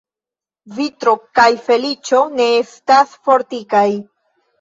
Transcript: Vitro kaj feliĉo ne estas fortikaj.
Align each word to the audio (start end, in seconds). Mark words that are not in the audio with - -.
Vitro 0.77 1.11
kaj 1.39 1.45
feliĉo 1.67 2.21
ne 2.39 2.47
estas 2.61 3.13
fortikaj. 3.29 3.83